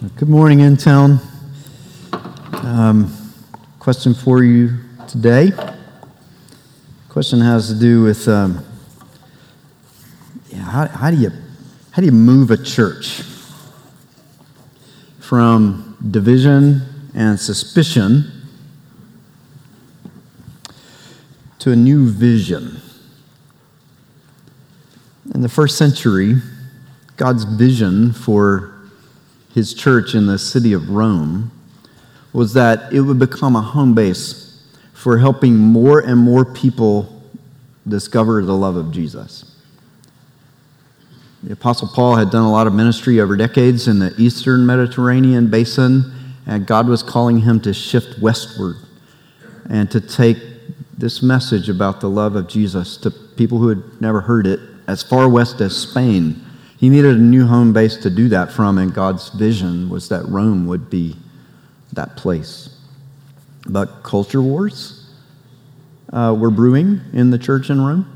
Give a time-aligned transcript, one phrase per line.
[0.00, 1.20] Good morning, InTown.
[2.64, 3.14] Um,
[3.78, 5.52] question for you today.
[7.10, 8.64] Question has to do with um,
[10.48, 11.30] yeah, how, how do you
[11.90, 13.20] how do you move a church
[15.18, 16.80] from division
[17.14, 18.48] and suspicion
[21.58, 22.80] to a new vision?
[25.34, 26.36] In the first century,
[27.18, 28.79] God's vision for
[29.54, 31.50] his church in the city of Rome
[32.32, 37.22] was that it would become a home base for helping more and more people
[37.88, 39.56] discover the love of Jesus.
[41.42, 45.48] The Apostle Paul had done a lot of ministry over decades in the eastern Mediterranean
[45.48, 46.12] basin,
[46.46, 48.76] and God was calling him to shift westward
[49.68, 50.36] and to take
[50.96, 55.02] this message about the love of Jesus to people who had never heard it as
[55.02, 56.44] far west as Spain
[56.80, 60.24] he needed a new home base to do that from, and God's vision was that
[60.24, 61.14] Rome would be
[61.92, 62.74] that place.
[63.66, 65.06] But culture wars
[66.10, 68.06] uh, were brewing in the church in Rome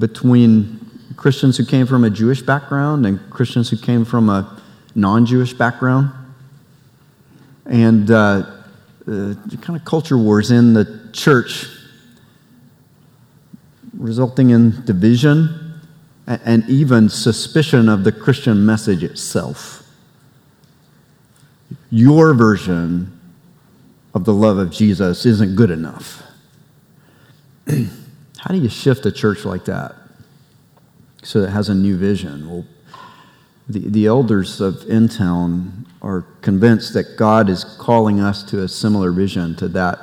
[0.00, 4.60] between Christians who came from a Jewish background and Christians who came from a
[4.96, 6.10] non Jewish background.
[7.64, 8.42] And uh,
[9.06, 11.68] uh, kind of culture wars in the church,
[13.96, 15.69] resulting in division
[16.30, 19.82] and even suspicion of the Christian message itself.
[21.90, 23.18] Your version
[24.14, 26.22] of the love of Jesus isn't good enough.
[27.66, 29.96] How do you shift a church like that
[31.22, 32.48] so it has a new vision?
[32.48, 32.64] Well,
[33.68, 39.10] the, the elders of InTown are convinced that God is calling us to a similar
[39.10, 39.98] vision to that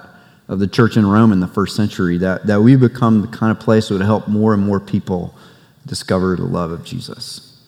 [0.47, 3.51] of the church in Rome in the first century, that, that we become the kind
[3.51, 5.33] of place that would help more and more people
[5.87, 7.59] discover the love of Jesus.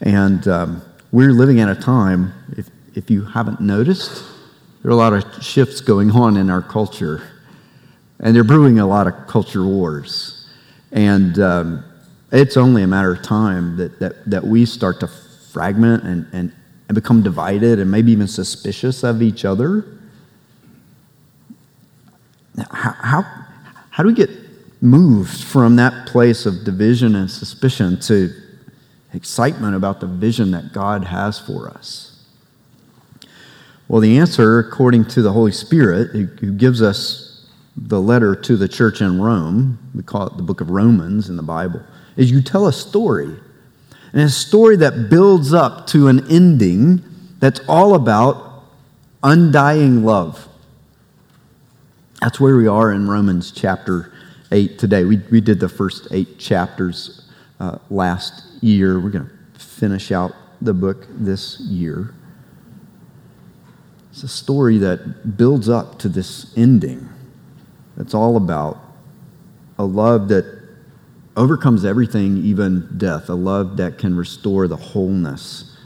[0.00, 4.24] And um, we're living at a time, if, if you haven't noticed,
[4.82, 7.22] there are a lot of shifts going on in our culture.
[8.18, 10.48] And they're brewing a lot of culture wars.
[10.92, 11.84] And um,
[12.32, 15.08] it's only a matter of time that, that, that we start to
[15.52, 16.52] fragment and, and,
[16.88, 19.84] and become divided and maybe even suspicious of each other.
[22.70, 23.22] How, how,
[23.90, 24.30] how do we get
[24.80, 28.32] moved from that place of division and suspicion to
[29.12, 32.24] excitement about the vision that God has for us?
[33.88, 38.68] Well, the answer, according to the Holy Spirit, who gives us the letter to the
[38.68, 41.82] church in Rome, we call it the book of Romans in the Bible,
[42.16, 43.36] is you tell a story.
[44.12, 47.02] And a story that builds up to an ending
[47.38, 48.64] that's all about
[49.22, 50.48] undying love.
[52.20, 54.12] That's where we are in Romans chapter
[54.52, 55.04] 8 today.
[55.04, 57.28] We, we did the first eight chapters
[57.60, 58.98] uh, last year.
[58.98, 62.14] We're going to finish out the book this year.
[64.10, 67.08] It's a story that builds up to this ending.
[67.96, 68.78] That's all about
[69.78, 70.60] a love that
[71.36, 75.76] overcomes everything, even death, a love that can restore the wholeness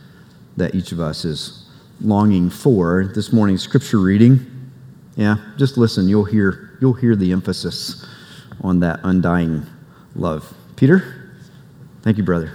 [0.57, 1.69] that each of us is
[2.01, 3.11] longing for.
[3.15, 4.71] This morning's scripture reading,
[5.17, 8.04] yeah, just listen, you'll hear, you'll hear the emphasis
[8.61, 9.67] on that undying
[10.15, 10.55] love.
[10.77, 11.31] Peter?
[12.03, 12.53] Thank you, brother.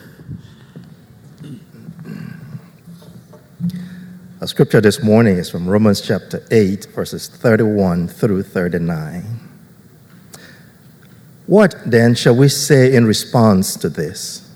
[4.42, 9.40] Our scripture this morning is from Romans chapter 8, verses 31 through 39.
[11.46, 14.50] What then shall we say in response to this?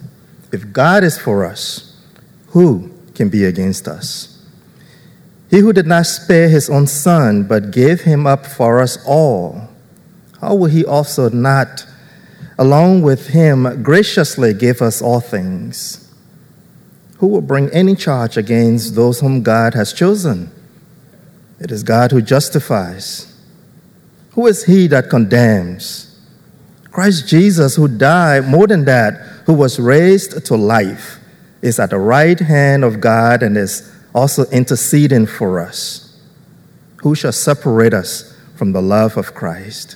[0.52, 2.00] If God is for us,
[2.50, 4.48] who can be against us?
[5.50, 9.73] He who did not spare his own son, but gave him up for us all
[10.44, 11.86] how will he also not,
[12.60, 16.14] along with him, graciously give us all things?
[17.20, 20.52] Who will bring any charge against those whom God has chosen?
[21.62, 23.34] It is God who justifies.
[24.32, 26.14] Who is he that condemns?
[26.92, 29.14] Christ Jesus, who died, more than that,
[29.46, 31.20] who was raised to life,
[31.62, 36.20] is at the right hand of God and is also interceding for us.
[36.98, 39.96] Who shall separate us from the love of Christ?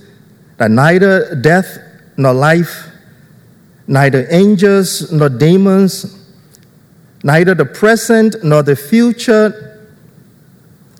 [0.61, 1.79] that neither death
[2.17, 2.85] nor life,
[3.87, 6.23] neither angels nor demons,
[7.23, 9.89] neither the present nor the future,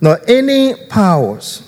[0.01, 1.61] nor any powers,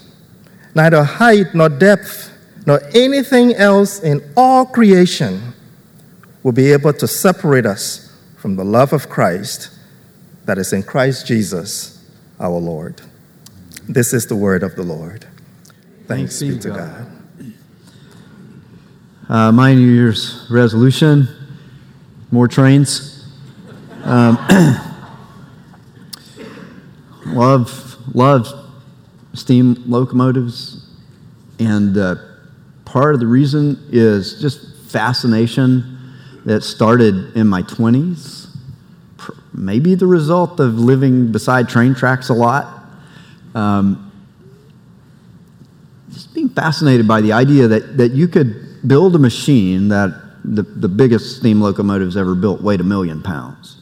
[0.74, 2.31] neither height nor depth,
[2.66, 5.54] nor anything else in all creation
[6.42, 9.69] will be able to separate us from the love of Christ
[10.45, 12.04] that is in Christ Jesus
[12.40, 13.04] our Lord.
[13.88, 15.28] This is the word of the Lord.
[16.07, 16.78] Thanks, Thanks be to God.
[16.78, 17.12] God.
[19.33, 21.27] Uh, my New Year's resolution
[22.30, 23.27] more trains.
[24.03, 24.38] Um,
[27.25, 28.47] love, love
[29.33, 30.85] steam locomotives.
[31.57, 32.18] And uh,
[32.85, 36.13] part of the reason is just fascination
[36.45, 38.56] that started in my 20s.
[39.51, 42.83] Maybe the result of living beside train tracks a lot.
[43.56, 44.12] Um,
[46.12, 50.13] just being fascinated by the idea that, that you could build a machine that
[50.44, 53.77] the, the biggest steam locomotives ever built weighed a million pounds.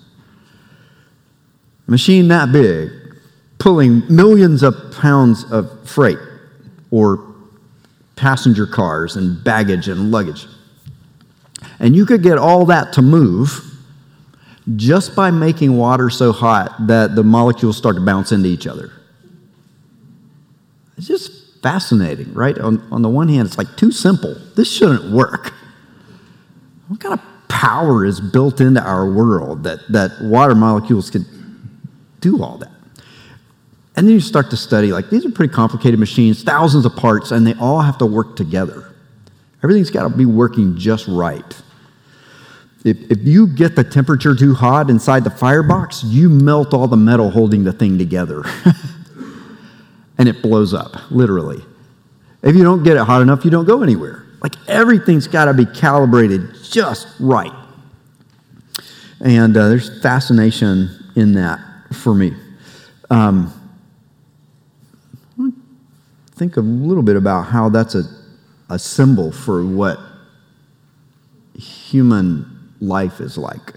[1.88, 2.92] A machine that big,
[3.57, 6.19] pulling millions of pounds of freight
[6.92, 7.33] or
[8.15, 10.45] passenger cars and baggage and luggage.
[11.80, 13.71] And you could get all that to move
[14.75, 18.92] just by making water so hot that the molecules start to bounce into each other.
[20.98, 22.58] It's just fascinating, right?
[22.58, 24.36] On, on the one hand, it's like too simple.
[24.56, 25.54] This shouldn't work.
[26.88, 31.25] What kind of power is built into our world that, that water molecules can
[32.19, 32.72] do all that?
[33.96, 37.31] And then you start to study, like, these are pretty complicated machines, thousands of parts,
[37.31, 38.94] and they all have to work together.
[39.63, 41.62] Everything's got to be working just right.
[42.84, 46.98] If, if you get the temperature too hot inside the firebox, you melt all the
[46.98, 48.44] metal holding the thing together.
[50.22, 51.66] and it blows up, literally.
[52.44, 54.24] If you don't get it hot enough, you don't go anywhere.
[54.44, 57.52] Like everything's got to be calibrated just right.
[59.20, 61.60] And uh, there's fascination in that
[61.92, 62.34] for me.
[63.10, 63.52] Um,
[66.36, 68.04] think a little bit about how that's a,
[68.70, 69.98] a symbol for what
[71.56, 73.74] human life is like.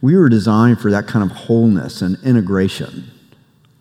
[0.00, 3.10] We were designed for that kind of wholeness and integration,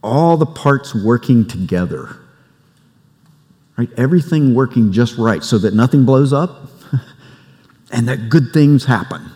[0.04, 2.18] all the parts working together
[3.78, 3.90] right?
[3.98, 6.70] Everything working just right so that nothing blows up
[7.92, 9.30] and that good things happen.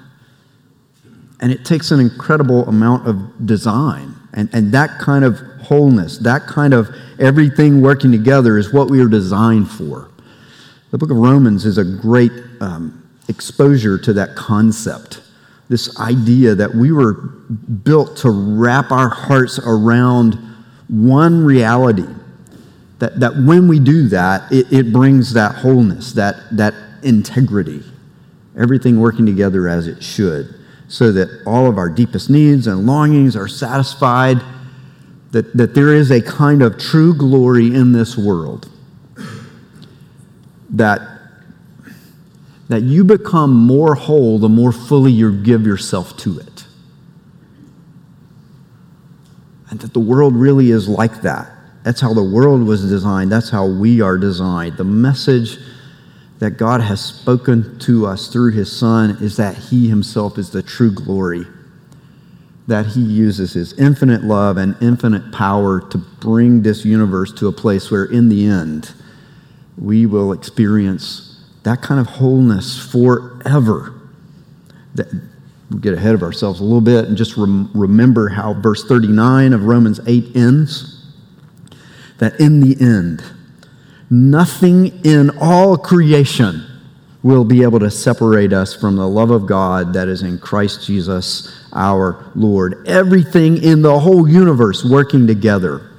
[1.39, 4.15] And it takes an incredible amount of design.
[4.33, 9.01] And, and that kind of wholeness, that kind of everything working together is what we
[9.01, 10.09] are designed for.
[10.91, 12.31] The book of Romans is a great
[12.61, 15.21] um, exposure to that concept.
[15.69, 20.39] This idea that we were built to wrap our hearts around
[20.87, 22.07] one reality
[22.99, 26.73] that, that when we do that, it, it brings that wholeness, that, that
[27.03, 27.83] integrity,
[28.57, 30.55] everything working together as it should,
[30.87, 34.37] so that all of our deepest needs and longings are satisfied,
[35.31, 38.69] that, that there is a kind of true glory in this world,
[40.69, 41.01] that,
[42.69, 46.56] that you become more whole the more fully you give yourself to it.
[49.69, 51.51] And that the world really is like that
[51.87, 53.31] that's how the world was designed.
[53.31, 54.75] That's how we are designed.
[54.75, 55.57] The message
[56.39, 60.61] that God has spoken to us through his Son is that he himself is the
[60.61, 61.45] true glory.
[62.67, 67.53] That he uses his infinite love and infinite power to bring this universe to a
[67.53, 68.93] place where, in the end,
[69.77, 73.93] we will experience that kind of wholeness forever.
[74.95, 75.07] That,
[75.81, 79.65] get ahead of ourselves a little bit and just rem- remember how verse 39 of
[79.65, 81.05] Romans 8 ends
[82.19, 83.23] that in the end,
[84.09, 86.63] nothing in all creation
[87.21, 90.85] will be able to separate us from the love of God that is in Christ
[90.85, 92.87] Jesus our Lord.
[92.87, 95.91] Everything in the whole universe working together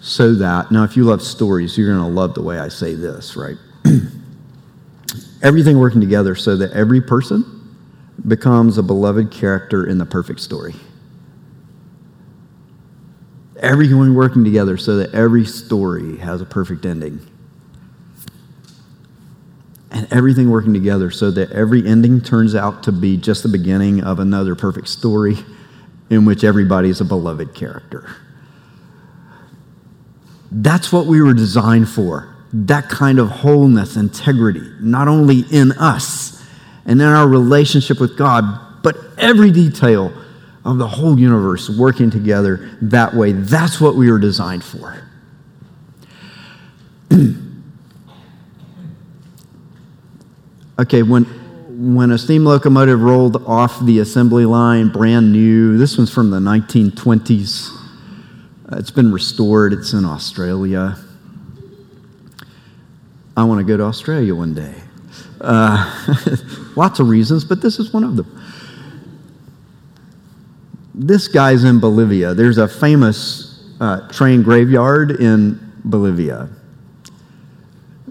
[0.00, 2.94] so that, now, if you love stories, you're going to love the way I say
[2.94, 3.56] this, right?
[5.42, 7.51] Everything working together so that every person
[8.26, 10.74] becomes a beloved character in the perfect story
[13.62, 17.20] everyone working together so that every story has a perfect ending.
[19.90, 24.02] And everything working together so that every ending turns out to be just the beginning
[24.02, 25.36] of another perfect story
[26.10, 28.10] in which everybody is a beloved character.
[30.50, 36.31] That's what we were designed for that kind of wholeness, integrity, not only in us
[36.84, 40.12] and in our relationship with God, but every detail
[40.64, 43.32] of the whole universe working together that way.
[43.32, 45.02] That's what we were designed for.
[50.78, 51.24] okay, when,
[51.94, 56.38] when a steam locomotive rolled off the assembly line, brand new, this one's from the
[56.38, 57.76] 1920s.
[58.70, 60.96] Uh, it's been restored, it's in Australia.
[63.36, 64.74] I want to go to Australia one day.
[65.40, 66.06] Uh,
[66.76, 68.42] lots of reasons, but this is one of them.
[70.94, 72.34] This guy's in Bolivia.
[72.34, 76.48] There's a famous uh, train graveyard in Bolivia.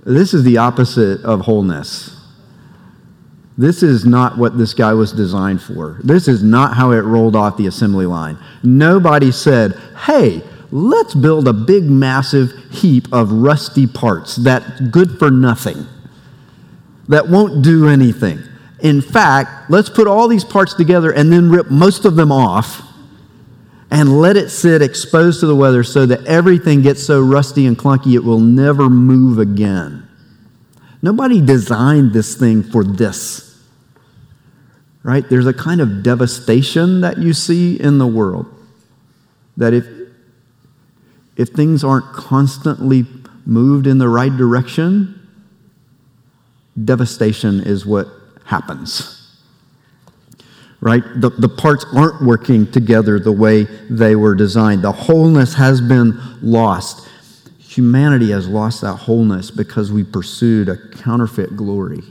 [0.03, 2.17] This is the opposite of wholeness.
[3.57, 5.99] This is not what this guy was designed for.
[6.03, 8.37] This is not how it rolled off the assembly line.
[8.63, 9.73] Nobody said,
[10.05, 10.41] hey,
[10.71, 15.85] let's build a big, massive heap of rusty parts that good for nothing,
[17.07, 18.39] that won't do anything.
[18.81, 22.81] In fact, let's put all these parts together and then rip most of them off
[23.91, 27.77] and let it sit exposed to the weather so that everything gets so rusty and
[27.77, 30.07] clunky it will never move again.
[31.01, 33.47] Nobody designed this thing for this.
[35.03, 35.27] Right?
[35.27, 38.45] There's a kind of devastation that you see in the world.
[39.57, 39.85] That if,
[41.35, 43.05] if things aren't constantly
[43.45, 45.27] moved in the right direction,
[46.81, 48.07] devastation is what
[48.51, 49.21] happens
[50.81, 51.03] right?
[51.15, 54.81] The, the parts aren't working together the way they were designed.
[54.81, 57.07] The wholeness has been lost.
[57.59, 62.01] Humanity has lost that wholeness because we pursued a counterfeit glory.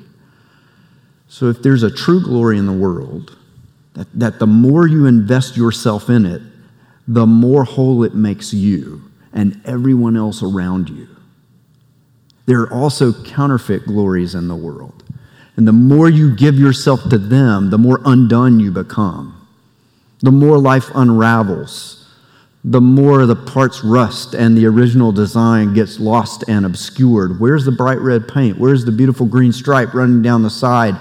[1.28, 3.36] So, if there's a true glory in the world,
[3.94, 6.40] that, that the more you invest yourself in it,
[7.06, 11.08] the more whole it makes you and everyone else around you.
[12.46, 15.04] There are also counterfeit glories in the world.
[15.60, 19.46] And the more you give yourself to them, the more undone you become.
[20.20, 22.08] The more life unravels.
[22.64, 27.38] The more the parts rust and the original design gets lost and obscured.
[27.38, 28.56] Where's the bright red paint?
[28.56, 30.96] Where's the beautiful green stripe running down the side?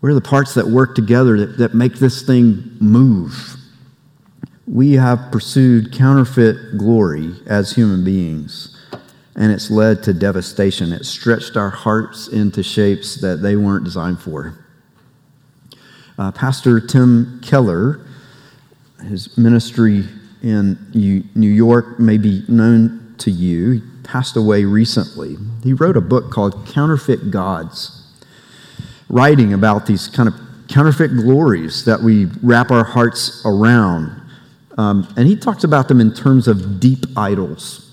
[0.00, 3.56] Where are the parts that work together that, that make this thing move?
[4.66, 8.71] We have pursued counterfeit glory as human beings
[9.34, 10.92] and it's led to devastation.
[10.92, 14.58] It stretched our hearts into shapes that they weren't designed for.
[16.18, 18.04] Uh, Pastor Tim Keller,
[19.08, 20.04] his ministry
[20.42, 23.70] in New York may be known to you.
[23.72, 25.36] He passed away recently.
[25.62, 28.06] He wrote a book called Counterfeit Gods,
[29.08, 30.34] writing about these kind of
[30.68, 34.20] counterfeit glories that we wrap our hearts around.
[34.76, 37.91] Um, and he talks about them in terms of deep idols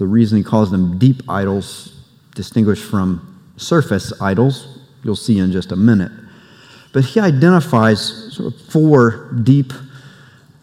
[0.00, 1.92] the reason he calls them deep idols,
[2.34, 6.10] distinguished from surface idols, you'll see in just a minute.
[6.94, 9.74] But he identifies sort of four deep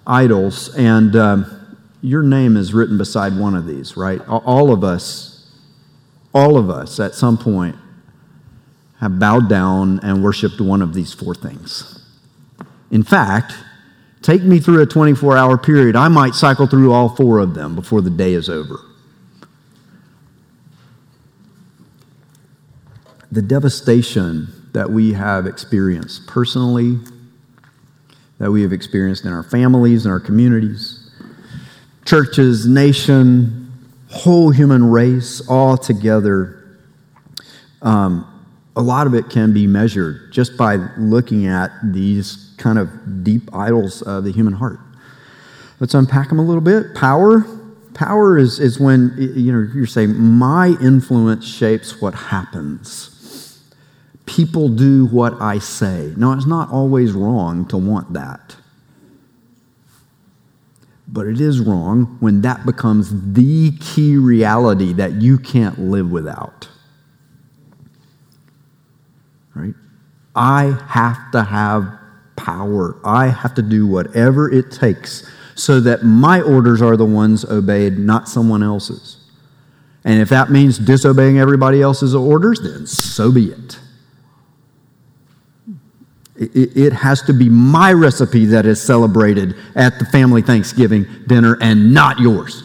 [0.07, 4.19] idols, and um, your name is written beside one of these, right?
[4.27, 5.51] All of us,
[6.33, 7.75] all of us at some point
[8.99, 12.03] have bowed down and worshiped one of these four things.
[12.89, 13.53] In fact,
[14.23, 17.75] take me through a 24 hour period, I might cycle through all four of them
[17.75, 18.79] before the day is over.
[23.31, 26.97] The devastation that we have experienced personally,
[28.39, 31.09] that we have experienced in our families and our communities,
[32.05, 33.71] churches, nation,
[34.09, 36.77] whole human race, all together.
[37.81, 38.33] Um,
[38.75, 43.53] a lot of it can be measured just by looking at these kind of deep
[43.53, 44.79] idols of the human heart.
[45.79, 46.95] Let's unpack them a little bit.
[46.95, 47.45] Power.
[47.93, 53.16] Power is, is when you know you're saying my influence shapes what happens
[54.27, 56.13] people do what I say.
[56.15, 58.57] Now, it's not always wrong to want that.
[61.07, 66.67] But it is wrong when that becomes the key reality that you can't live without.
[69.55, 69.73] Right?
[70.35, 71.97] I have to have
[72.35, 72.99] power.
[73.03, 77.97] I have to do whatever it takes so that my orders are the ones obeyed,
[77.97, 79.17] not someone else's.
[80.03, 83.79] And if that means disobeying everybody else's orders, then so be it.
[86.39, 91.93] It has to be my recipe that is celebrated at the family Thanksgiving dinner and
[91.93, 92.63] not yours.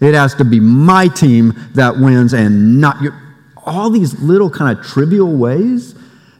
[0.00, 3.20] It has to be my team that wins and not your.
[3.66, 5.94] All these little kind of trivial ways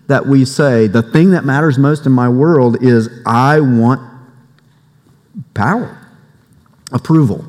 [0.07, 4.01] that we say the thing that matters most in my world is I want
[5.55, 5.99] power,
[6.93, 7.45] approval.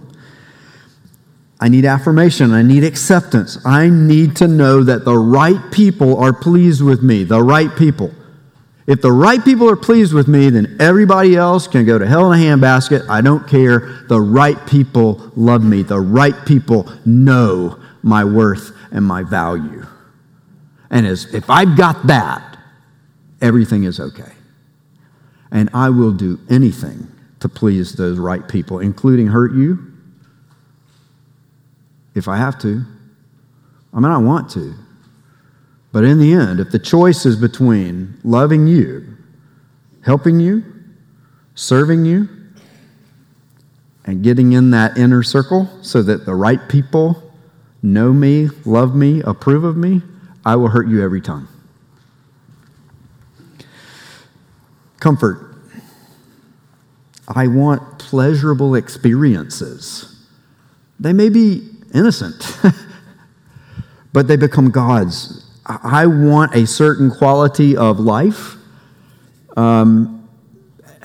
[1.61, 2.53] I need affirmation.
[2.53, 3.57] I need acceptance.
[3.65, 8.13] I need to know that the right people are pleased with me, the right people.
[8.89, 12.33] If the right people are pleased with me, then everybody else can go to hell
[12.33, 13.07] in a handbasket.
[13.07, 14.03] I don't care.
[14.09, 15.83] The right people love me.
[15.83, 19.85] The right people know my worth and my value.
[20.89, 22.57] And as, if I've got that,
[23.43, 24.31] everything is okay.
[25.51, 27.09] And I will do anything
[27.41, 29.93] to please those right people, including hurt you
[32.15, 32.83] if I have to.
[33.93, 34.73] I mean, I want to.
[35.91, 39.17] But in the end, if the choice is between loving you,
[40.01, 40.63] helping you,
[41.55, 42.29] serving you,
[44.05, 47.31] and getting in that inner circle so that the right people
[47.81, 50.01] know me, love me, approve of me,
[50.45, 51.47] I will hurt you every time.
[54.99, 55.55] Comfort.
[57.27, 60.25] I want pleasurable experiences.
[60.99, 62.57] They may be innocent,
[64.13, 65.48] but they become God's.
[65.69, 68.55] I want a certain quality of life.
[69.55, 70.27] Um,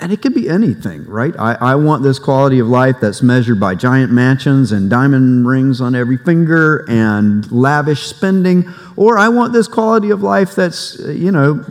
[0.00, 1.34] and it could be anything, right?
[1.38, 5.80] I, I want this quality of life that's measured by giant mansions and diamond rings
[5.80, 8.64] on every finger and lavish spending.
[8.96, 11.64] Or I want this quality of life that's, you know,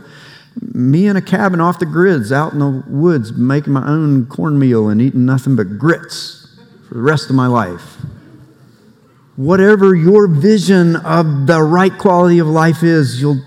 [0.72, 4.88] me in a cabin off the grids out in the woods making my own cornmeal
[4.88, 6.56] and eating nothing but grits
[6.88, 7.96] for the rest of my life.
[9.36, 13.40] Whatever your vision of the right quality of life is, you'll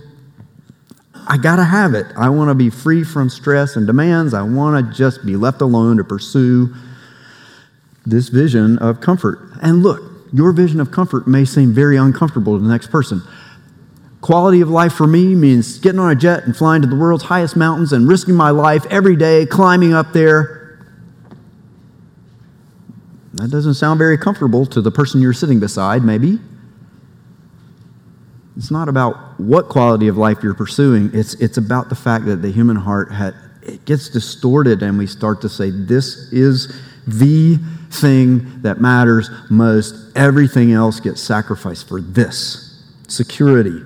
[1.30, 2.08] I got to have it.
[2.18, 4.34] I want to be free from stress and demands.
[4.34, 6.74] I want to just be left alone to pursue
[8.06, 9.40] this vision of comfort.
[9.62, 10.02] And look,
[10.32, 13.22] your vision of comfort may seem very uncomfortable to the next person.
[14.22, 17.26] Quality of life for me means getting on a jet and flying to the world's
[17.26, 20.67] highest mountains and risking my life every day climbing up there.
[23.38, 26.40] That doesn't sound very comfortable to the person you're sitting beside, maybe.
[28.56, 31.12] It's not about what quality of life you're pursuing.
[31.14, 35.06] It's, it's about the fact that the human heart had, it gets distorted and we
[35.06, 37.58] start to say, this is the
[37.92, 40.18] thing that matters most.
[40.18, 43.80] Everything else gets sacrificed for this security.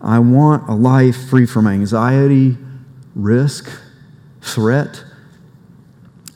[0.00, 2.56] I want a life free from anxiety,
[3.14, 3.70] risk,
[4.40, 5.04] threat.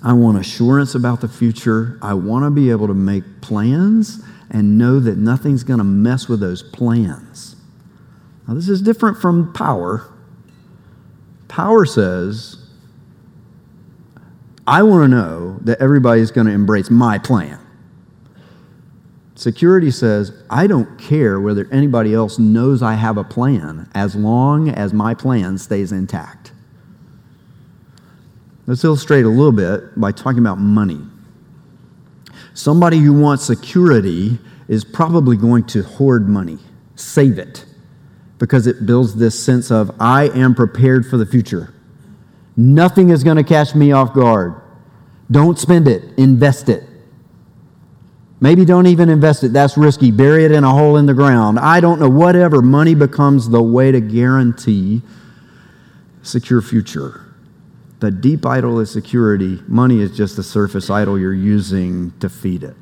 [0.06, 1.98] I want assurance about the future.
[2.00, 6.28] I want to be able to make plans and know that nothing's going to mess
[6.28, 7.57] with those plans.
[8.46, 10.09] Now, this is different from power.
[11.48, 12.68] Power says,
[14.64, 17.59] I want to know that everybody's going to embrace my plan.
[19.35, 24.68] Security says, I don't care whether anybody else knows I have a plan as long
[24.68, 26.52] as my plan stays intact.
[28.66, 31.00] Let's illustrate a little bit by talking about money.
[32.55, 36.59] Somebody who wants security is probably going to hoard money,
[36.94, 37.64] save it
[38.38, 41.72] because it builds this sense of, I am prepared for the future.
[42.57, 44.61] Nothing is going to catch me off guard.
[45.31, 46.85] Don't spend it, invest it.
[48.40, 49.52] Maybe don't even invest it.
[49.52, 50.11] That's risky.
[50.11, 51.59] Bury it in a hole in the ground.
[51.59, 52.09] I don't know.
[52.09, 52.61] Whatever.
[52.61, 55.00] Money becomes the way to guarantee
[56.22, 57.25] secure future.
[58.07, 59.61] The deep idol is security.
[59.66, 62.77] Money is just the surface idol you're using to feed it.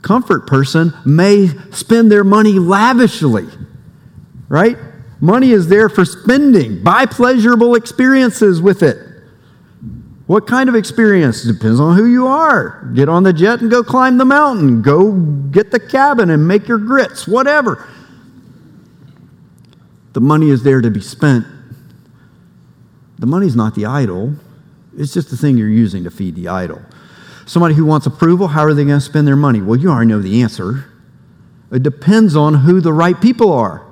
[0.00, 3.48] Comfort person may spend their money lavishly
[4.50, 4.76] right?
[5.20, 6.82] Money is there for spending.
[6.82, 8.96] Buy pleasurable experiences with it.
[10.26, 11.44] What kind of experience?
[11.44, 12.90] Depends on who you are.
[12.94, 14.82] Get on the jet and go climb the mountain.
[14.82, 17.86] Go get the cabin and make your grits, whatever.
[20.14, 21.46] The money is there to be spent.
[23.20, 24.34] The money's not the idol,
[24.96, 26.80] it's just the thing you're using to feed the idol.
[27.46, 29.60] Somebody who wants approval, how are they going to spend their money?
[29.60, 30.86] Well, you already know the answer.
[31.70, 33.86] It depends on who the right people are.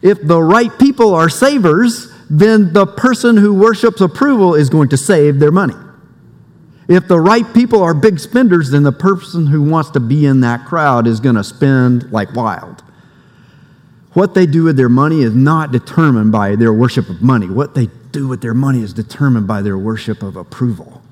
[0.00, 4.96] If the right people are savers, then the person who worships approval is going to
[4.96, 5.74] save their money.
[6.88, 10.40] If the right people are big spenders, then the person who wants to be in
[10.40, 12.82] that crowd is going to spend like wild.
[14.14, 17.48] What they do with their money is not determined by their worship of money.
[17.48, 21.02] What they do with their money is determined by their worship of approval.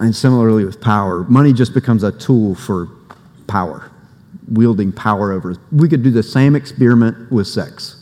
[0.00, 2.88] And similarly with power, money just becomes a tool for
[3.46, 3.90] power
[4.50, 5.54] wielding power over.
[5.72, 7.96] We could do the same experiment with sex.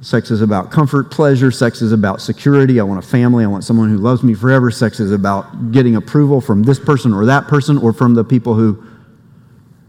[0.00, 1.50] Sex is about comfort, pleasure.
[1.50, 2.80] Sex is about security.
[2.80, 3.44] I want a family.
[3.44, 4.70] I want someone who loves me forever.
[4.70, 8.54] Sex is about getting approval from this person or that person or from the people
[8.54, 8.84] who.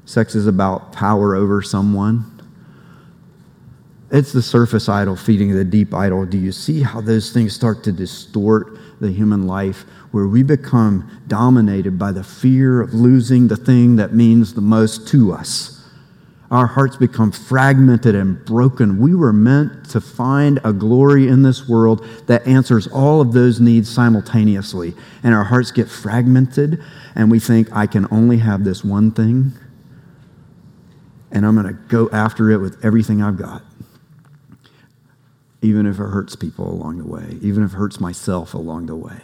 [0.05, 2.36] Sex is about power over someone.
[4.09, 6.25] It's the surface idol feeding the deep idol.
[6.25, 9.85] Do you see how those things start to distort the human life?
[10.11, 15.07] where we become dominated by the fear of losing the thing that means the most
[15.09, 15.73] to us.
[16.49, 18.99] Our hearts become fragmented and broken.
[18.99, 23.59] We were meant to find a glory in this world that answers all of those
[23.59, 24.93] needs simultaneously.
[25.23, 26.81] And our hearts get fragmented,
[27.15, 29.51] and we think, I can only have this one thing.
[31.29, 33.61] and I'm going to go after it with everything I've got.
[35.61, 38.95] Even if it hurts people along the way, even if it hurts myself along the
[38.95, 39.21] way.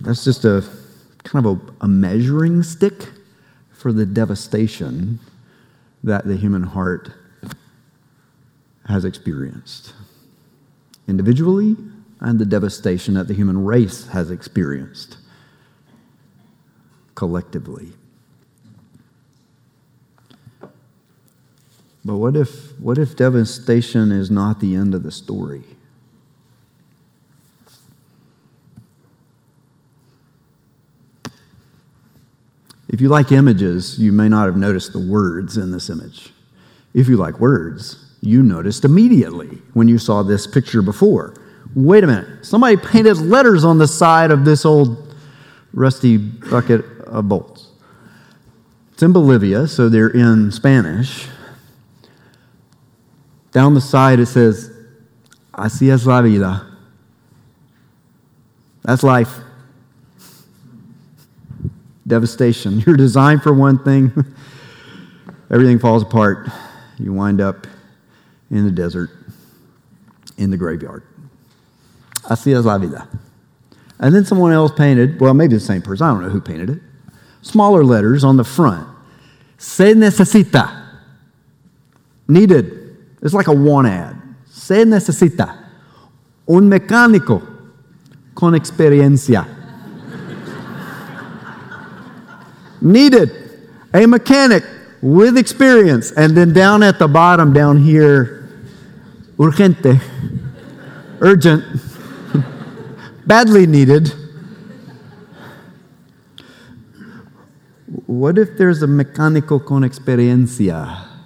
[0.00, 0.64] That's just a
[1.24, 3.08] kind of a, a measuring stick
[3.72, 5.20] for the devastation
[6.02, 7.12] that the human heart
[8.86, 9.92] has experienced
[11.06, 11.76] individually
[12.20, 15.18] and the devastation that the human race has experienced
[17.14, 17.92] collectively.
[22.08, 25.62] But what if, what if devastation is not the end of the story?
[32.88, 36.32] If you like images, you may not have noticed the words in this image.
[36.94, 41.34] If you like words, you noticed immediately when you saw this picture before.
[41.74, 45.14] Wait a minute, somebody painted letters on the side of this old
[45.74, 47.68] rusty bucket of bolts.
[48.94, 51.28] It's in Bolivia, so they're in Spanish.
[53.58, 54.70] Down the side, it says,
[55.52, 56.64] Así es la vida.
[58.84, 59.34] That's life.
[62.06, 62.78] Devastation.
[62.86, 64.12] You're designed for one thing,
[65.50, 66.48] everything falls apart.
[67.00, 67.66] You wind up
[68.48, 69.10] in the desert,
[70.36, 71.02] in the graveyard.
[72.30, 73.08] Así es la vida.
[73.98, 76.70] And then someone else painted, well, maybe the same person, I don't know who painted
[76.70, 76.80] it,
[77.42, 78.86] smaller letters on the front.
[79.56, 81.00] Se necesita.
[82.28, 82.77] Needed.
[83.22, 84.16] It's like a want ad.
[84.46, 85.54] Se necesita
[86.46, 87.42] un mecánico
[88.34, 89.46] con experiencia.
[92.80, 93.30] Needed
[93.92, 94.64] a mechanic
[95.02, 96.12] with experience.
[96.12, 98.48] And then down at the bottom, down here,
[99.36, 100.00] urgente,
[101.20, 101.64] urgent,
[103.26, 104.12] badly needed.
[108.06, 111.17] What if there's a mecánico con experiencia?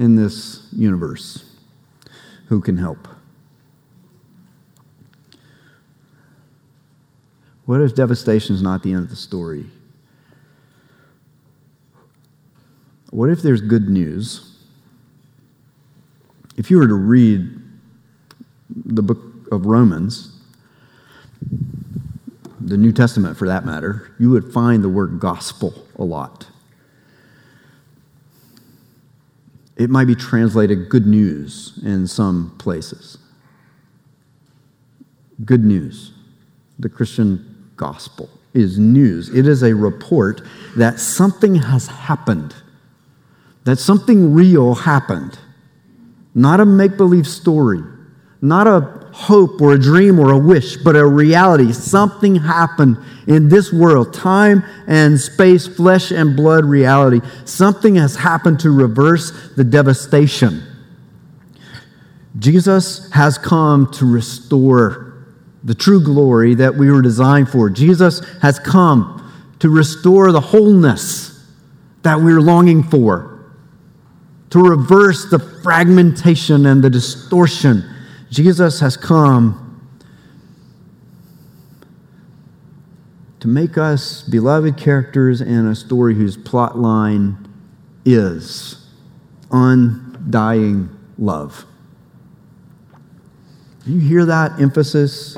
[0.00, 1.44] In this universe
[2.46, 3.06] who can help?
[7.66, 9.66] What if devastation is not the end of the story?
[13.10, 14.56] What if there's good news?
[16.56, 17.60] If you were to read
[18.70, 19.18] the book
[19.52, 20.34] of Romans,
[22.58, 26.46] the New Testament for that matter, you would find the word gospel a lot.
[29.80, 33.16] It might be translated good news in some places.
[35.42, 36.12] Good news.
[36.78, 39.34] The Christian gospel is news.
[39.34, 40.42] It is a report
[40.76, 42.54] that something has happened,
[43.64, 45.38] that something real happened,
[46.34, 47.80] not a make believe story,
[48.42, 48.80] not a
[49.12, 51.72] hope or a dream or a wish, but a reality.
[51.72, 57.20] Something happened in this world, time and space, flesh and blood reality.
[57.44, 60.62] Something has happened to reverse the devastation.
[62.38, 65.26] Jesus has come to restore
[65.62, 67.68] the true glory that we were designed for.
[67.68, 69.16] Jesus has come
[69.58, 71.46] to restore the wholeness
[72.02, 73.44] that we we're longing for,
[74.48, 77.84] to reverse the fragmentation and the distortion
[78.30, 79.66] Jesus has come
[83.40, 87.48] to make us beloved characters in a story whose plot line
[88.04, 88.86] is
[89.50, 90.88] undying
[91.18, 91.64] love.
[93.84, 95.36] Do you hear that emphasis?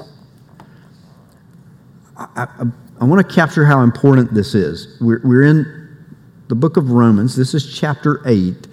[2.16, 2.64] I, I,
[3.00, 4.98] I want to capture how important this is.
[5.00, 6.07] We're, we're in
[6.48, 7.37] the book of Romans.
[7.37, 8.66] This is chapter 8.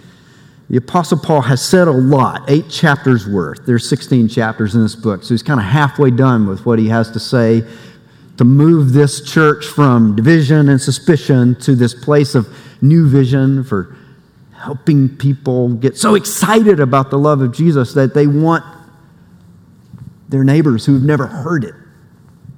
[0.69, 3.65] The Apostle Paul has said a lot, eight chapters worth.
[3.65, 6.89] There's 16 chapters in this book, so he's kind of halfway done with what he
[6.89, 7.63] has to say
[8.37, 12.47] to move this church from division and suspicion to this place of
[12.81, 13.95] new vision for
[14.55, 18.63] helping people get so excited about the love of Jesus that they want
[20.27, 21.73] their neighbors who've never heard it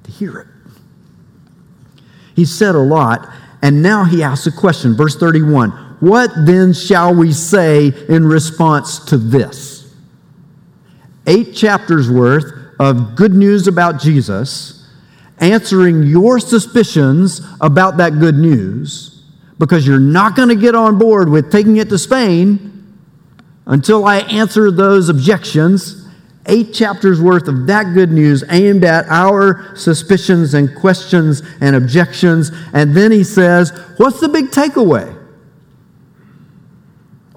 [0.04, 0.46] to hear it.
[2.36, 3.26] He said a lot,
[3.62, 4.94] and now he asks a question.
[4.94, 9.88] Verse 31 what then shall we say in response to this?
[11.28, 14.84] Eight chapters worth of good news about Jesus,
[15.38, 19.22] answering your suspicions about that good news,
[19.60, 22.98] because you're not going to get on board with taking it to Spain
[23.66, 26.04] until I answer those objections.
[26.46, 32.50] Eight chapters worth of that good news aimed at our suspicions and questions and objections.
[32.72, 35.21] And then he says, What's the big takeaway?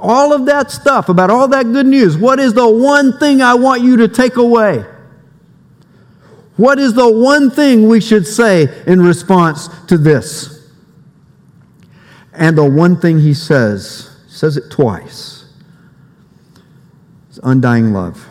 [0.06, 3.56] All of that stuff, about all that good news, what is the one thing I
[3.56, 4.86] want you to take away?
[6.58, 10.70] What is the one thing we should say in response to this?
[12.34, 15.46] And the one thing he says, says it twice,
[17.32, 18.26] is undying love.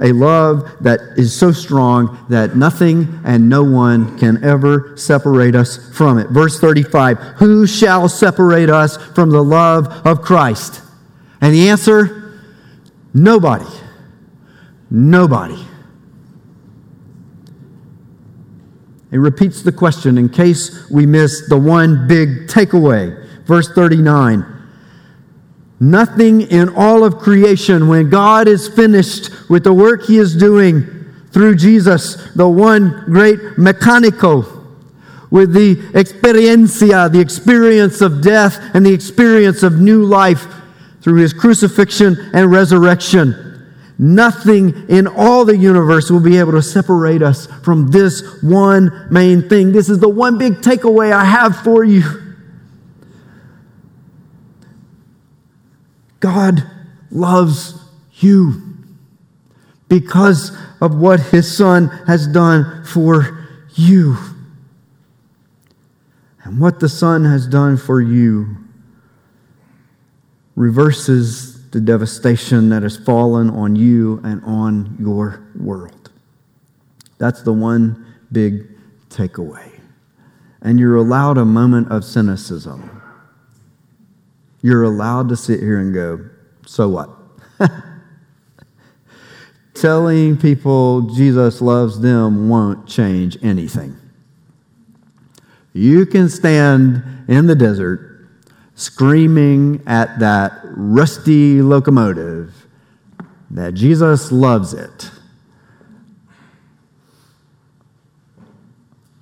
[0.00, 5.92] A love that is so strong that nothing and no one can ever separate us
[5.96, 6.28] from it.
[6.28, 10.82] Verse 35 Who shall separate us from the love of Christ?
[11.40, 12.40] And the answer
[13.12, 13.66] nobody.
[14.90, 15.64] Nobody.
[19.10, 23.26] It repeats the question in case we miss the one big takeaway.
[23.46, 24.57] Verse 39
[25.80, 30.82] Nothing in all of creation, when God is finished with the work he is doing
[31.30, 34.44] through Jesus, the one great mechanical,
[35.30, 40.46] with the experiencia, the experience of death and the experience of new life
[41.02, 43.44] through his crucifixion and resurrection.
[43.98, 49.48] Nothing in all the universe will be able to separate us from this one main
[49.48, 49.72] thing.
[49.72, 52.27] This is the one big takeaway I have for you.
[56.20, 56.62] God
[57.10, 57.74] loves
[58.14, 58.62] you
[59.88, 64.16] because of what his son has done for you.
[66.42, 68.56] And what the son has done for you
[70.56, 76.10] reverses the devastation that has fallen on you and on your world.
[77.18, 78.66] That's the one big
[79.08, 79.70] takeaway.
[80.62, 82.97] And you're allowed a moment of cynicism
[84.60, 86.28] you're allowed to sit here and go,
[86.66, 87.10] so what?
[89.74, 93.96] Telling people Jesus loves them won't change anything.
[95.72, 98.28] You can stand in the desert
[98.74, 102.66] screaming at that rusty locomotive
[103.50, 105.10] that Jesus loves it.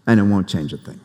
[0.07, 1.01] And it won't change a thing.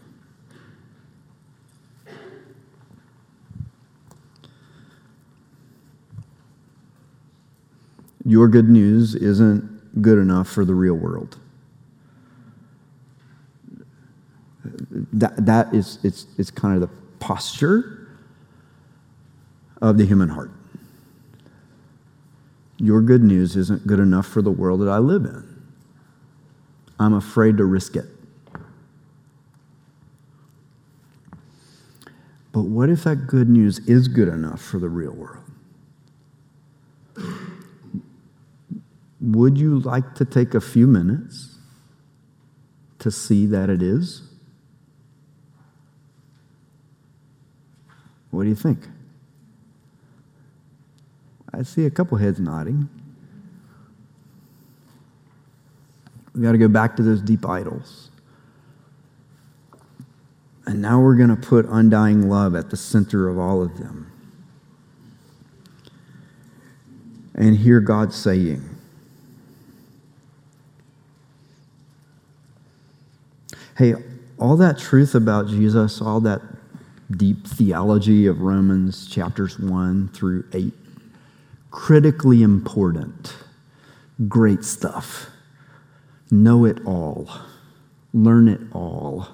[8.25, 11.37] Your good news isn't good enough for the real world.
[15.13, 18.07] That, that is it's, it's kind of the posture
[19.81, 20.51] of the human heart.
[22.77, 25.47] Your good news isn't good enough for the world that I live in.
[26.99, 28.05] I'm afraid to risk it.
[32.51, 35.50] But what if that good news is good enough for the real world?
[39.21, 41.59] Would you like to take a few minutes
[42.99, 44.23] to see that it is?
[48.31, 48.87] What do you think?
[51.53, 52.89] I see a couple heads nodding.
[56.33, 58.09] We got to go back to those deep idols.
[60.65, 64.11] And now we're going to put undying love at the center of all of them.
[67.35, 68.70] And hear God saying,
[73.81, 73.95] Hey,
[74.37, 76.43] all that truth about Jesus, all that
[77.09, 80.71] deep theology of Romans chapters 1 through 8,
[81.71, 83.33] critically important,
[84.27, 85.31] great stuff.
[86.29, 87.27] Know it all,
[88.13, 89.29] learn it all,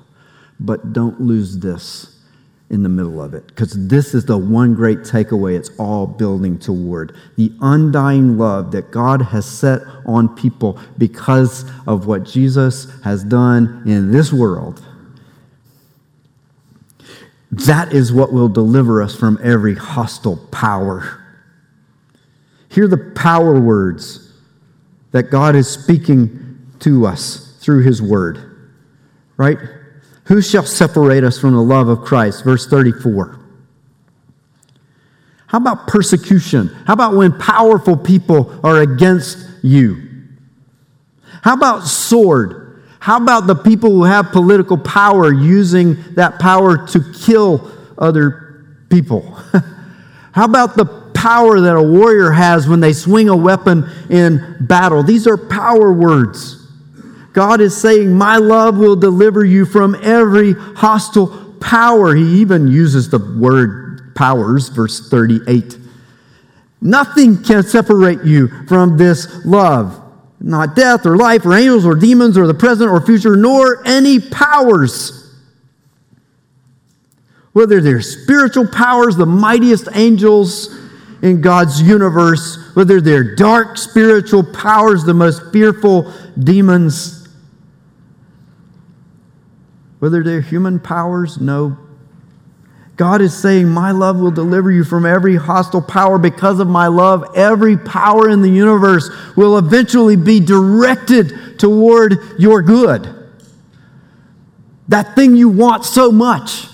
[0.62, 2.16] but don't lose this
[2.69, 6.60] in the middle of it because this is the one great takeaway it's all building
[6.60, 13.23] toward the undying love that God has set on people because of what Jesus has
[13.23, 14.84] done in this world.
[17.51, 21.23] That is what will deliver us from every hostile power.
[22.67, 24.34] Hear the power words
[25.12, 28.71] that God is speaking to us through His Word,
[29.38, 29.58] right?
[30.28, 32.44] Who shall separate us from the love of Christ?
[32.44, 33.40] Verse 34.
[35.48, 36.68] How about persecution?
[36.86, 40.04] How about when powerful people are against you?
[41.42, 42.84] How about sword?
[43.00, 49.22] How about the people who have political power using that power to kill other people?
[50.34, 55.04] How about the power that a warrior has when they swing a weapon in battle?
[55.04, 56.66] These are power words.
[57.38, 62.15] God is saying, My love will deliver you from every hostile power.
[62.15, 65.78] He even uses the word powers, verse 38.
[66.82, 70.02] Nothing can separate you from this love.
[70.39, 74.19] Not death or life or angels or demons or the present or future, nor any
[74.19, 75.32] powers.
[77.54, 80.76] Whether they're spiritual powers, the mightiest angels
[81.21, 87.16] in God's universe, whether they're dark spiritual powers, the most fearful demons,
[90.00, 91.78] whether they're human powers, no.
[92.96, 96.18] God is saying, My love will deliver you from every hostile power.
[96.18, 102.62] Because of my love, every power in the universe will eventually be directed toward your
[102.64, 103.14] good.
[104.88, 106.68] That thing you want so much.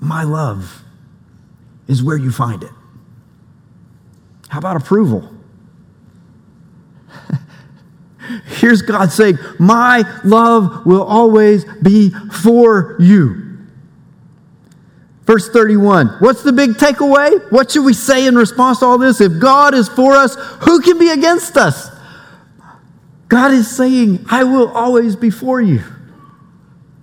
[0.00, 0.82] My love
[1.88, 2.70] is where you find it.
[4.48, 5.30] How about approval?
[8.46, 13.50] Here's God saying, My love will always be for you.
[15.26, 16.08] Verse 31.
[16.18, 17.52] What's the big takeaway?
[17.52, 19.20] What should we say in response to all this?
[19.20, 21.88] If God is for us, who can be against us?
[23.28, 25.84] God is saying, I will always be for you.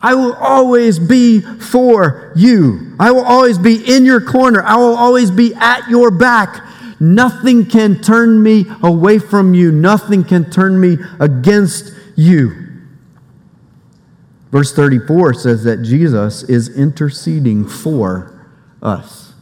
[0.01, 2.95] I will always be for you.
[2.99, 4.61] I will always be in your corner.
[4.61, 6.66] I will always be at your back.
[6.99, 9.71] Nothing can turn me away from you.
[9.71, 12.67] Nothing can turn me against you.
[14.51, 18.47] Verse 34 says that Jesus is interceding for
[18.81, 19.33] us.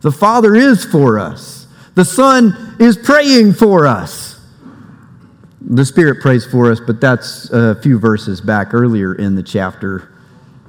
[0.00, 1.66] The Father is for us.
[1.94, 4.40] The Son is praying for us.
[5.60, 10.12] The Spirit prays for us, but that's a few verses back earlier in the chapter.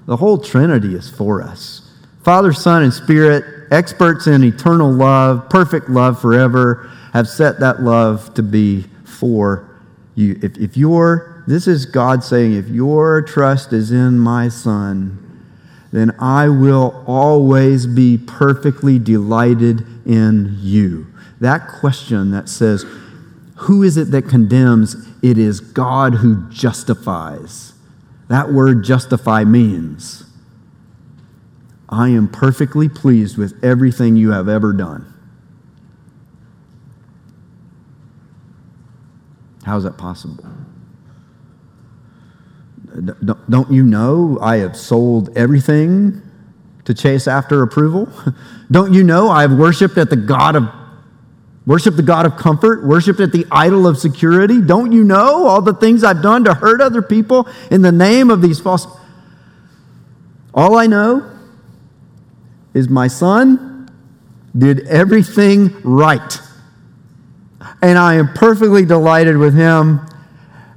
[0.05, 1.91] The whole Trinity is for us
[2.23, 8.33] Father, Son, and Spirit experts in eternal love, perfect love forever, have set that love
[8.35, 9.69] to be for
[10.15, 10.39] you.
[10.41, 15.25] If, if your, this is God saying, if your trust is in my Son,
[15.91, 21.07] then I will always be perfectly delighted in you.
[21.39, 22.85] That question that says,
[23.57, 24.95] Who is it that condemns?
[25.23, 27.73] It is God who justifies.
[28.27, 30.28] That word justify means
[31.89, 35.11] I am perfectly pleased with everything you have ever done.
[39.65, 40.45] How is that possible?
[43.49, 46.21] Don't you know I have sold everything
[46.85, 48.07] to chase after approval?
[48.71, 50.69] Don't you know I have worshiped at the God of
[51.65, 54.61] worshiped the God of comfort, worshiped at the idol of security?
[54.61, 58.29] Don't you know all the things I've done to hurt other people in the name
[58.29, 58.87] of these false
[60.53, 61.38] All I know
[62.73, 63.89] is my son
[64.57, 66.39] did everything right.
[67.81, 70.01] And I am perfectly delighted with him,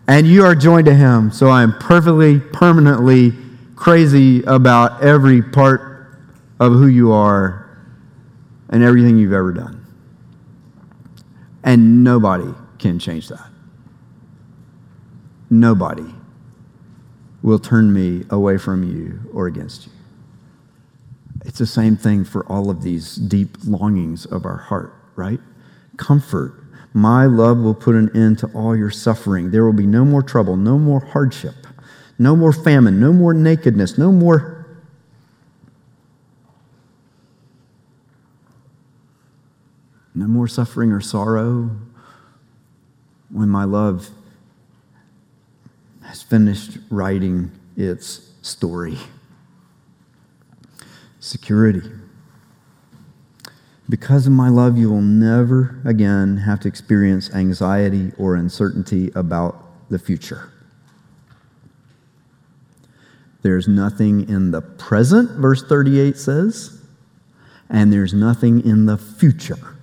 [0.06, 1.30] and you are joined to him.
[1.30, 3.32] So I am perfectly, permanently
[3.76, 6.18] crazy about every part
[6.60, 7.68] of who you are
[8.68, 9.84] and everything you've ever done.
[11.64, 13.48] And nobody can change that.
[15.50, 16.14] Nobody
[17.42, 19.91] will turn me away from you or against you.
[21.44, 25.40] It's the same thing for all of these deep longings of our heart, right?
[25.96, 26.54] Comfort.
[26.94, 29.50] My love will put an end to all your suffering.
[29.50, 31.54] There will be no more trouble, no more hardship,
[32.18, 34.66] no more famine, no more nakedness, no more.
[40.14, 41.70] No more suffering or sorrow
[43.30, 44.10] when my love
[46.02, 48.98] has finished writing its story
[51.22, 51.88] security.
[53.88, 59.88] Because of my love, you will never again have to experience anxiety or uncertainty about
[59.88, 60.50] the future.
[63.42, 66.80] There's nothing in the present, verse 38 says,
[67.70, 69.76] and there's nothing in the future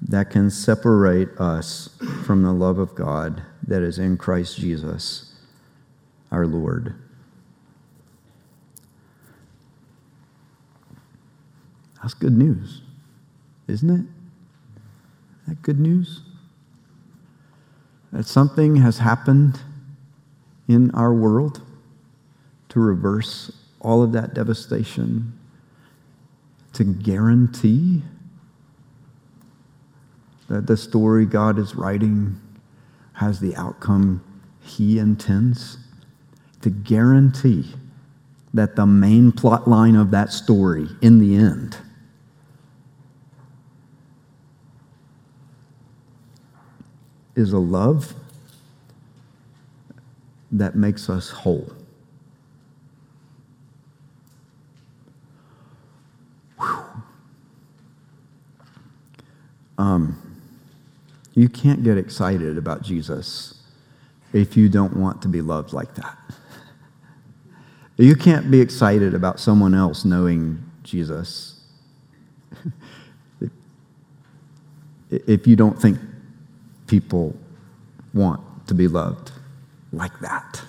[0.00, 1.88] that can separate us
[2.24, 5.34] from the love of God that is in Christ Jesus,
[6.32, 6.94] our Lord.
[12.06, 12.82] That's good news,
[13.66, 14.06] isn't it?
[15.48, 16.20] That good news?
[18.12, 19.58] That something has happened
[20.68, 21.62] in our world
[22.68, 25.36] to reverse all of that devastation,
[26.74, 28.04] to guarantee
[30.46, 32.40] that the story God is writing
[33.14, 34.22] has the outcome
[34.60, 35.78] He intends,
[36.60, 37.74] to guarantee
[38.54, 41.78] that the main plot line of that story in the end
[47.36, 48.14] is a love
[50.50, 51.70] that makes us whole.
[59.78, 60.16] Um,
[61.34, 63.62] you can't get excited about Jesus
[64.32, 66.16] if you don't want to be loved like that.
[67.98, 71.60] You can't be excited about someone else knowing Jesus
[75.10, 75.98] if you don't think
[76.86, 77.36] people
[78.14, 79.32] want to be loved
[79.92, 80.62] like that.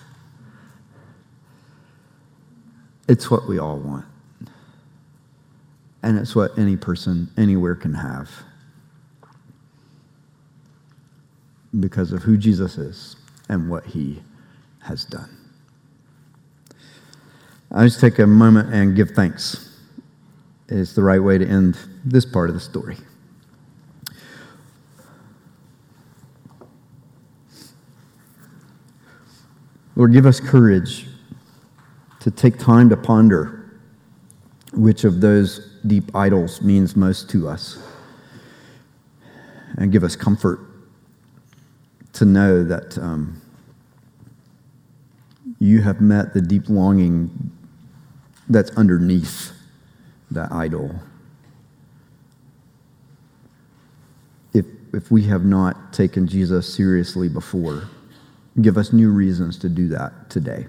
[3.07, 4.05] It's what we all want.
[6.03, 8.29] And it's what any person anywhere can have
[11.79, 13.15] because of who Jesus is
[13.49, 14.21] and what he
[14.83, 15.29] has done.
[17.71, 19.77] I just take a moment and give thanks.
[20.69, 22.97] It's the right way to end this part of the story.
[29.97, 31.07] Lord, give us courage
[32.19, 33.71] to take time to ponder
[34.71, 37.79] which of those deep idols means most to us.
[39.75, 40.59] And give us comfort
[42.13, 43.41] to know that um,
[45.57, 47.51] you have met the deep longing
[48.47, 49.51] that's underneath
[50.29, 50.93] that idol.
[54.53, 57.89] If, if we have not taken Jesus seriously before,
[58.61, 60.67] give us new reasons to do that today.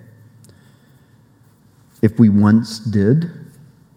[2.03, 3.31] If we once did,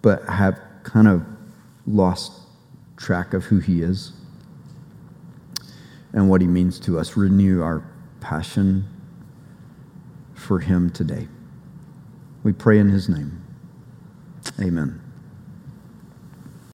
[0.01, 1.23] but have kind of
[1.85, 2.31] lost
[2.97, 4.13] track of who he is
[6.13, 7.83] and what he means to us, renew our
[8.19, 8.85] passion
[10.33, 11.27] for him today.
[12.43, 13.43] We pray in his name.
[14.59, 15.00] Amen.